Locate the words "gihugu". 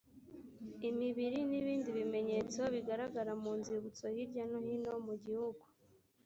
5.25-5.63